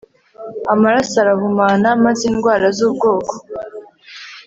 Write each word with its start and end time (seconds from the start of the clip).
Amaraso 0.73 1.15
arahumana 1.23 1.87
maze 2.03 2.23
indwara 2.31 2.65
zubwoko 2.77 3.33